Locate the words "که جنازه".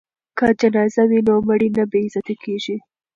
0.37-1.03